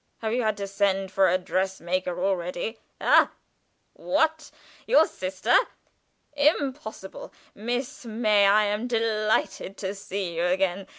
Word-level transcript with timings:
Have 0.23 0.33
you 0.33 0.41
had 0.41 0.57
to 0.57 0.65
send 0.65 1.11
for 1.11 1.29
a 1.29 1.37
dress 1.37 1.79
maker 1.79 2.19
already? 2.23 2.79
Ha! 2.99 3.29
what? 3.93 4.49
Your 4.87 5.05
sister? 5.05 5.55
Impossible! 6.33 7.31
Miss 7.53 8.03
May, 8.03 8.47
I 8.47 8.63
am 8.63 8.87
delighted 8.87 9.77
to 9.77 9.93
see 9.93 10.35
you 10.37 10.45
again! 10.47 10.87